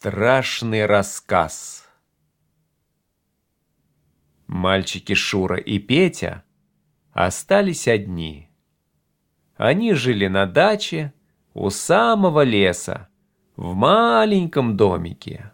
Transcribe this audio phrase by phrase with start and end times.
[0.00, 1.88] Страшный рассказ.
[4.46, 6.44] Мальчики Шура и Петя
[7.10, 8.48] остались одни.
[9.56, 11.12] Они жили на даче
[11.52, 13.08] у самого леса,
[13.56, 15.50] в маленьком домике.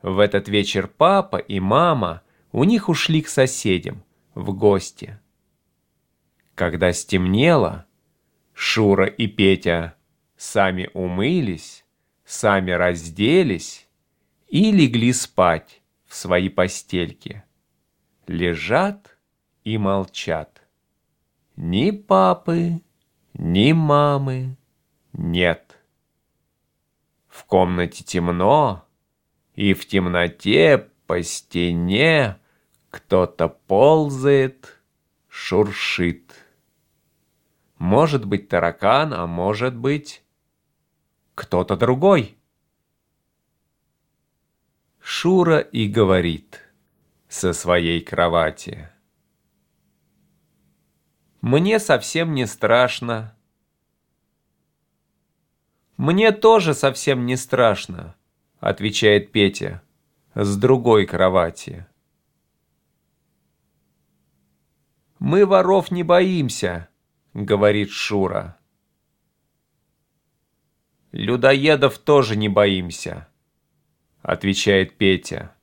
[0.00, 2.22] В этот вечер папа и мама
[2.52, 4.02] у них ушли к соседям
[4.34, 5.20] в гости.
[6.54, 7.84] Когда стемнело,
[8.54, 9.94] Шура и Петя
[10.38, 11.84] сами умылись,
[12.24, 13.88] сами разделись
[14.48, 17.42] и легли спать в свои постельки.
[18.26, 19.16] Лежат
[19.64, 20.62] и молчат.
[21.56, 22.80] Ни папы,
[23.34, 24.56] ни мамы
[25.12, 25.78] нет.
[27.28, 28.86] В комнате темно,
[29.54, 32.38] и в темноте по стене
[32.90, 34.80] кто-то ползает,
[35.28, 36.34] шуршит.
[37.78, 40.21] Может быть таракан, а может быть
[41.34, 42.36] кто-то другой.
[45.00, 46.60] Шура и говорит
[47.28, 48.88] со своей кровати.
[51.40, 53.36] Мне совсем не страшно.
[55.96, 58.16] Мне тоже совсем не страшно,
[58.60, 59.82] отвечает Петя
[60.34, 61.86] с другой кровати.
[65.18, 66.88] Мы воров не боимся,
[67.34, 68.58] говорит Шура.
[71.12, 73.28] «Людоедов тоже не боимся»,—
[74.22, 75.54] отвечает Петя.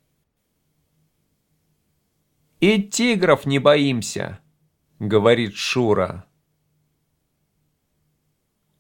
[2.60, 4.40] «И тигров не боимся»,—
[5.00, 6.28] говорит Шура.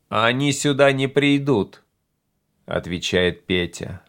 [0.10, 1.84] «Они сюда не придут»,—
[2.68, 4.04] отвечает Петя.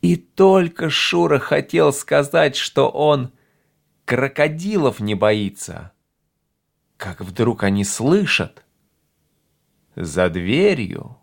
[0.00, 3.34] И только Шура хотел сказать, что он
[4.06, 5.92] крокодилов не боится,
[6.96, 8.64] как вдруг они слышат—
[9.94, 11.18] за дверью,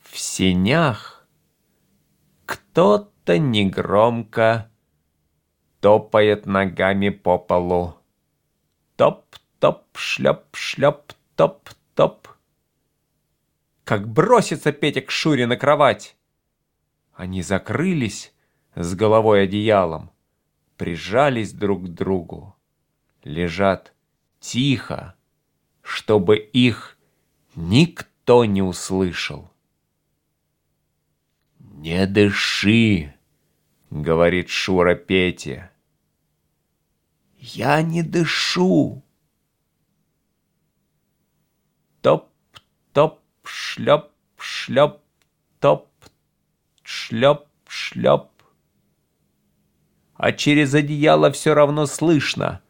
[0.00, 1.26] в сенях,
[2.44, 4.70] кто-то негромко
[5.80, 7.96] топает ногами по полу.
[8.96, 12.28] Топ-топ, шлеп-шлеп, топ-топ.
[13.84, 16.16] Как бросится Петя к Шуре на кровать.
[17.14, 18.32] Они закрылись
[18.74, 20.10] с головой одеялом,
[20.76, 22.56] прижались друг к другу.
[23.24, 23.92] Лежат
[24.40, 25.14] тихо,
[25.82, 26.96] чтобы их
[27.54, 29.50] никто не услышал.
[31.58, 33.14] «Не дыши!»—
[33.90, 35.70] говорит Шура Пете.
[37.38, 39.02] «Я не дышу!»
[42.00, 45.00] Топ-топ, шлеп, шлеп,
[45.60, 45.88] топ,
[46.82, 48.28] шлеп, шлеп.
[50.14, 52.62] А через одеяло все равно слышно,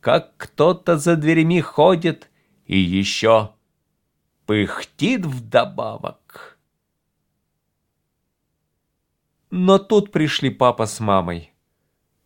[0.00, 2.30] как кто-то за дверями ходит
[2.66, 3.54] и еще
[4.50, 6.58] пыхтит вдобавок.
[9.50, 11.54] Но тут пришли папа с мамой.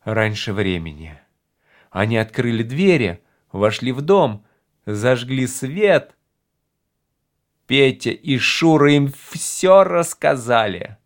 [0.05, 1.21] Раньше времени.
[1.91, 4.47] Они открыли двери, вошли в дом,
[4.87, 6.17] зажгли свет.
[7.67, 10.97] Петя и Шура им все рассказали.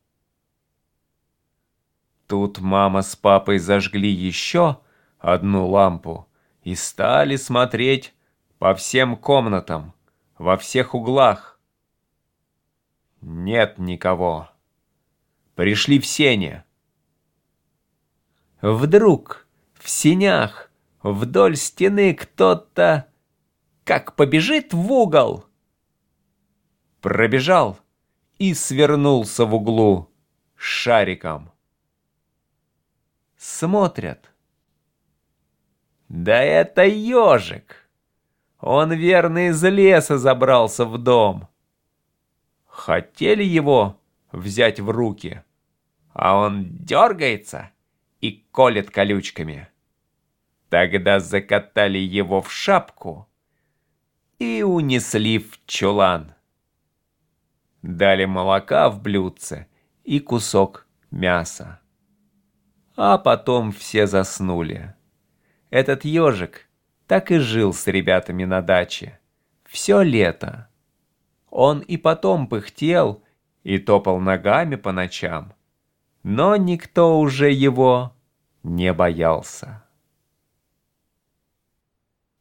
[2.28, 4.78] Тут мама с папой зажгли еще
[5.18, 6.28] одну лампу
[6.62, 8.14] и стали смотреть
[8.60, 9.94] по всем комнатам
[10.38, 11.60] во всех углах.
[13.20, 14.50] Нет никого.
[15.54, 16.64] Пришли в сене.
[18.62, 20.70] Вдруг в сенях
[21.02, 23.08] вдоль стены кто-то
[23.84, 25.44] как побежит в угол.
[27.00, 27.78] Пробежал
[28.38, 30.10] и свернулся в углу
[30.54, 31.52] шариком.
[33.36, 34.32] Смотрят.
[36.08, 37.87] Да это ежик.
[38.60, 41.48] Он верно из леса забрался в дом.
[42.66, 44.00] Хотели его
[44.32, 45.42] взять в руки,
[46.12, 47.70] а он дергается
[48.20, 49.68] и колет колючками.
[50.68, 53.28] Тогда закатали его в шапку
[54.38, 56.34] и унесли в чулан.
[57.82, 59.68] Дали молока в блюдце
[60.04, 61.80] и кусок мяса.
[62.96, 64.94] А потом все заснули.
[65.70, 66.67] Этот ежик
[67.08, 69.18] так и жил с ребятами на даче.
[69.64, 70.68] Все лето.
[71.50, 73.24] Он и потом пыхтел
[73.64, 75.54] и топал ногами по ночам.
[76.22, 78.14] Но никто уже его
[78.62, 79.84] не боялся.